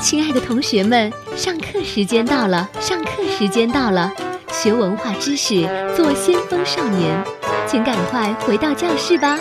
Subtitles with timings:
[0.00, 2.68] 亲爱的同学们，上课时间到了！
[2.80, 4.12] 上课时间到了，
[4.52, 5.62] 学文化知识，
[5.96, 7.24] 做先锋少年，
[7.66, 9.36] 请赶快回到教室吧。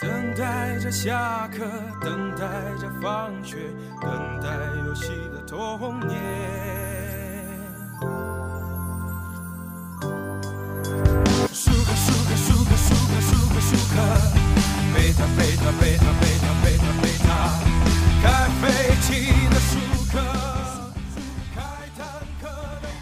[0.00, 1.64] 等待着下课，
[2.02, 2.46] 等待
[2.80, 3.56] 着放学，
[4.00, 4.48] 等待
[4.86, 6.81] 游戏的童年。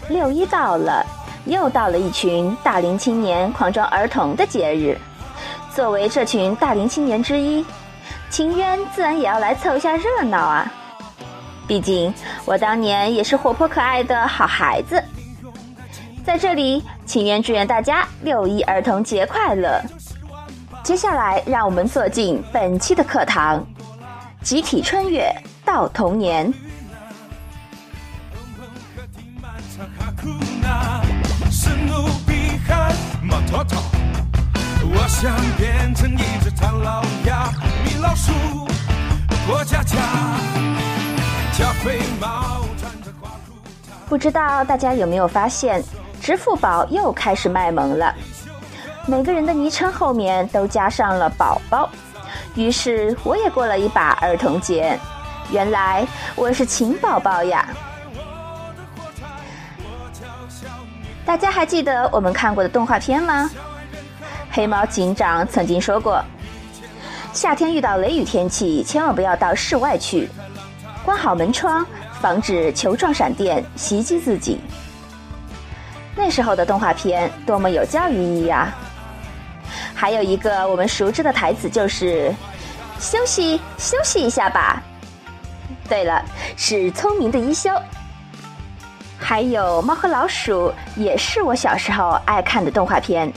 [0.09, 1.05] 六一到了，
[1.45, 4.97] 又到了一群大龄青年狂装儿童的节日。
[5.73, 7.65] 作为这群大龄青年之一，
[8.29, 10.71] 秦渊自然也要来凑一下热闹啊！
[11.65, 12.13] 毕竟
[12.45, 15.01] 我当年也是活泼可爱的好孩子。
[16.25, 19.81] 在这里，秦渊祝愿大家六一儿童节快乐！
[20.83, 23.63] 接下来，让我们坐进本期的课堂，
[24.41, 25.31] 集体穿越
[25.63, 26.51] 到童年。
[28.95, 30.29] 和听满场哈库
[30.61, 31.01] 纳，
[31.51, 33.79] 是努比汉马托托。
[34.83, 37.51] 我想变成一只唐老鸭，
[37.85, 38.33] 米老鼠
[39.47, 39.95] 过家家，
[41.53, 43.53] 加菲猫穿着花裤
[43.87, 44.09] 衩。
[44.09, 45.81] 不知道大家有没有发现，
[46.19, 48.13] 支付宝又开始卖萌了。
[49.07, 51.89] 每个人的昵称后面都加上了“宝宝”，
[52.55, 54.97] 于是我也过了一把儿童节。
[55.51, 57.67] 原来我是秦宝宝呀！
[61.25, 63.49] 大家还记得我们看过的动画片吗？
[64.51, 66.23] 黑猫警长曾经说过，
[67.33, 70.29] 夏天遇到雷雨天气，千万不要到室外去，
[71.03, 71.85] 关好门窗，
[72.21, 74.61] 防止球状闪电袭击自己。
[76.15, 78.73] 那时候的动画片多么有教育意义啊！
[80.01, 82.33] 还有一个我们熟知的台词就是
[82.99, 84.81] “休息休息一下吧”。
[85.87, 86.25] 对了，
[86.57, 87.69] 是聪明的一休。
[89.19, 93.31] 还有《猫和老鼠》也是我小时候爱看的动画片。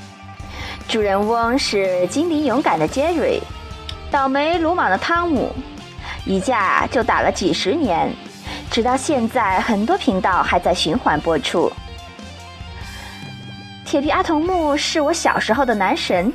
[0.88, 3.38] 主人翁是精灵勇敢的杰瑞，
[4.10, 5.52] 倒霉鲁莽的汤姆，
[6.24, 8.10] 一架就打了几十年，
[8.70, 11.70] 直到现在，很多频道还在循环播出。
[13.84, 16.32] 铁皮阿童木是我小时候的男神，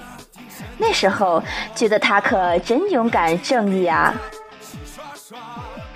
[0.81, 1.43] 那时候
[1.75, 4.13] 觉得他可真勇敢正义啊！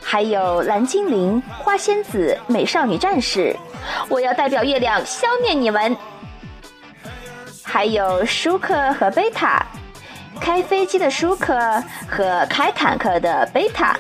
[0.03, 3.55] 还有蓝精灵、花仙子、美少女战士，
[4.09, 5.95] 我要代表月亮消灭你们！
[7.63, 9.65] 还有舒克和贝塔，
[10.39, 11.55] 开飞机的舒克
[12.07, 13.97] 和开坦克的贝塔。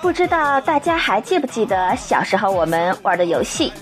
[0.00, 3.72] 不知道大家还记不记得小时候我们玩的游戏？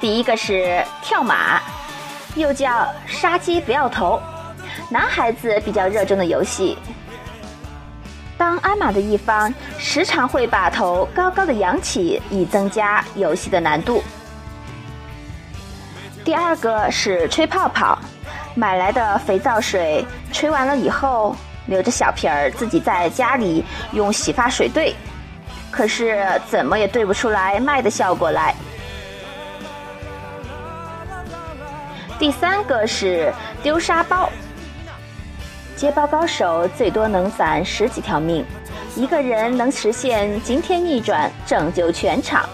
[0.00, 1.60] 第一个是跳马，
[2.34, 4.20] 又叫杀鸡不要头，
[4.90, 6.76] 男孩子比较热衷的游戏。
[8.36, 14.02] 当鞍马的一方时常会把头高高的扬起，以增加游戏的难度。
[16.24, 17.98] 第二个是吹泡泡，
[18.54, 21.34] 买来的肥皂水吹完了以后，
[21.66, 24.94] 留着小瓶儿，自己在家里用洗发水兑，
[25.70, 28.54] 可是怎么也兑不出来卖的效果来。
[32.16, 34.30] 第三个是丢沙包，
[35.74, 38.44] 接包高手最多能攒十几条命，
[38.94, 42.48] 一个人能实现惊天逆转，拯救全场。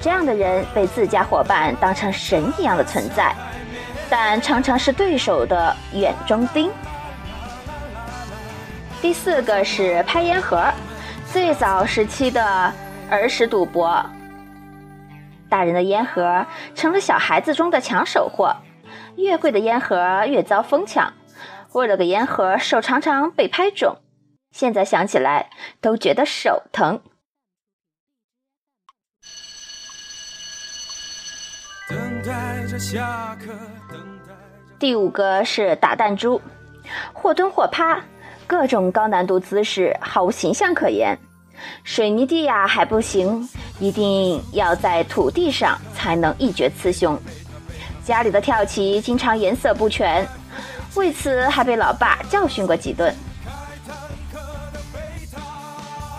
[0.00, 3.34] 这样的人被自家伙伴当成神一样的存在，
[4.10, 6.70] 但常常是对手的眼中钉。
[9.00, 10.62] 第四个是拍烟盒，
[11.32, 12.70] 最早时期的
[13.08, 14.04] 儿时赌博，
[15.48, 16.44] 大人的烟盒
[16.74, 18.56] 成了小孩子中的抢手货，
[19.16, 21.12] 越贵的烟盒越遭疯抢。
[21.72, 23.98] 为了个烟盒，手常常被拍肿，
[24.50, 25.48] 现在想起来
[25.80, 27.00] 都觉得手疼。
[32.80, 33.52] 下课，
[33.90, 34.32] 等待。
[34.78, 36.40] 第五个是打弹珠，
[37.12, 38.00] 或蹲或趴，
[38.46, 41.16] 各种高难度姿势，毫无形象可言。
[41.84, 43.46] 水泥地呀还不行，
[43.78, 47.18] 一定要在土地上才能一决雌雄。
[48.02, 50.26] 家里的跳棋经常颜色不全，
[50.94, 53.14] 为此还被老爸教训过几顿。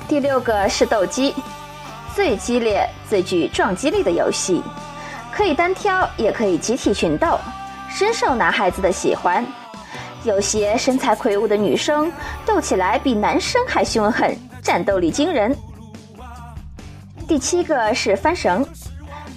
[0.07, 1.33] 第六个是斗鸡，
[2.13, 4.61] 最激烈、最具撞击力的游戏，
[5.41, 7.39] 可以单挑，也可以集体群斗，
[7.89, 9.43] 深受男孩子的喜欢。
[10.23, 12.13] 有些身材魁梧的女生
[12.45, 15.57] 斗起来比男生还凶狠，战斗力惊人。
[17.27, 18.63] 第七个是翻绳，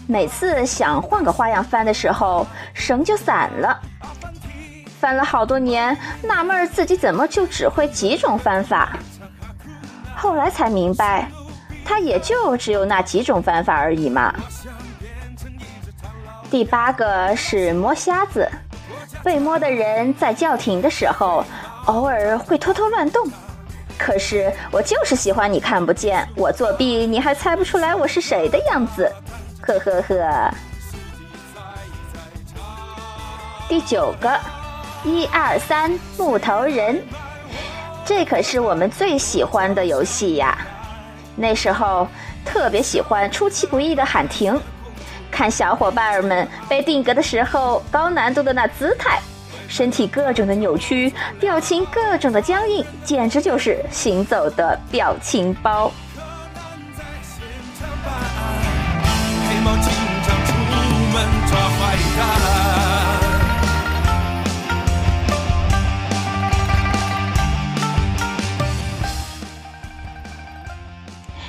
[0.06, 3.80] 每次想换个花样翻的时候，绳就散了。
[5.00, 8.94] 翻了好多年，纳闷自己怎么就只会几种翻法。
[10.14, 11.30] 后来才明白，
[11.82, 14.34] 它也就只有那几种翻法而已嘛。
[16.50, 18.49] 第八个是摸瞎子，
[19.25, 21.44] 被摸的人在叫停的时候，
[21.87, 23.26] 偶尔会偷偷乱动。
[23.99, 29.11] 可是我就是喜欢你看不见，我作弊你还猜不出来我是谁的样子，
[29.61, 30.55] 呵呵呵。
[33.69, 34.38] 第九个，
[35.05, 37.02] 一二三木头人，
[38.05, 40.56] 这可是我们最喜欢的游戏呀。
[41.35, 42.06] 那时候
[42.44, 44.61] 特别喜欢出其不意的喊停，
[45.30, 49.20] 看小伙伴们被定格的时候高难度的那姿态。
[49.66, 55.90] 身体各种的扭曲，表情各种的僵硬，简直就是行走的表情包。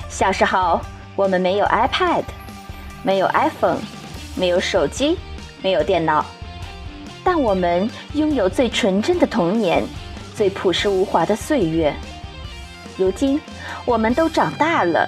[0.10, 0.80] 小时候，
[1.16, 2.24] 我们没有 iPad，
[3.06, 3.78] 没有 iPhone，
[4.36, 5.16] 没有手机，
[5.62, 6.26] 没有电脑。
[7.24, 9.84] 但我们拥有最纯真的童年，
[10.36, 11.94] 最朴实无华的岁月。
[12.98, 13.40] 如今，
[13.86, 15.08] 我们都长大了，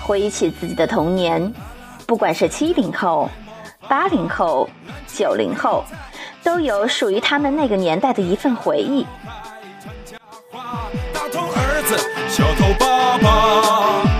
[0.00, 1.52] 回忆起自己的童年，
[2.06, 3.30] 不管是七零后、
[3.88, 4.68] 八零后、
[5.06, 5.84] 九零后，
[6.42, 9.06] 都有属于他们那个年代的一份回忆。
[11.12, 11.96] 大头儿子，
[12.28, 14.11] 小头爸爸，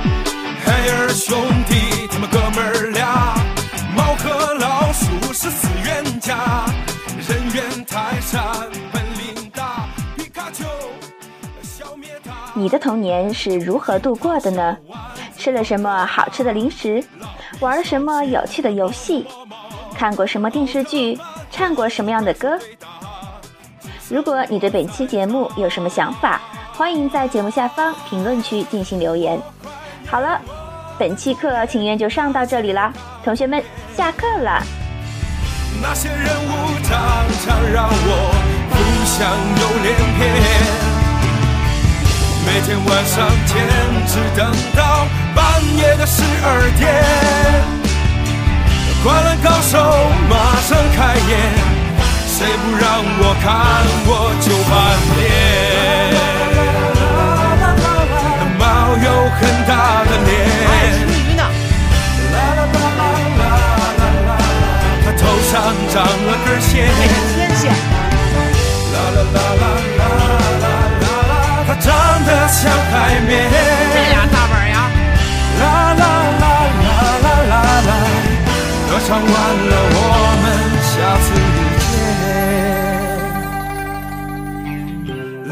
[12.62, 14.76] 你的童年是如何度过的呢？
[15.36, 17.02] 吃了什么好吃的零食？
[17.58, 19.26] 玩了什么有趣的游戏？
[19.96, 21.18] 看过什么电视剧？
[21.50, 22.56] 唱过什么样的歌？
[24.08, 26.40] 如果你对本期节目有什么想法，
[26.72, 29.36] 欢迎在节目下方评论区进行留言。
[30.06, 30.40] 好了，
[30.96, 32.92] 本期课情愿就上到这里啦，
[33.24, 33.60] 同学们
[33.96, 34.62] 下课了。
[35.82, 38.30] 那些人物常常让我
[38.70, 39.96] 浮想又连
[40.76, 40.81] 篇。
[42.44, 43.56] 每天晚上坚
[44.06, 45.42] 持等到半
[45.76, 46.82] 夜的十二点，
[49.04, 49.78] 灌篮高手
[50.28, 51.30] 马上开演，
[52.26, 52.84] 谁不让
[53.20, 53.46] 我看
[54.06, 54.10] 我
[54.40, 54.70] 就翻
[55.16, 55.20] 脸。
[58.38, 58.62] 那猫
[58.96, 59.06] 有
[59.38, 59.70] 很大
[60.04, 60.30] 的脸，
[65.04, 65.52] 他头上
[65.92, 66.70] 长了根线。
[73.32, 74.76] 这俩大本呀！
[75.60, 75.62] 啦
[75.94, 76.04] 啦
[76.42, 76.44] 啦
[76.84, 76.88] 啦
[77.22, 77.54] 啦啦
[77.88, 77.90] 啦，
[78.88, 79.26] 歌唱完
[79.70, 79.98] 了，我
[80.42, 80.44] 们
[80.90, 80.92] 下
[81.24, 81.26] 次
[81.78, 81.86] 见。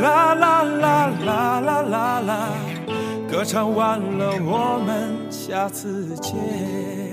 [0.03, 0.05] 啦
[0.35, 0.85] 啦啦
[1.25, 1.29] 啦
[1.61, 2.33] 啦啦啦，
[3.31, 4.89] 歌唱完了，我们
[5.31, 7.10] 下次见。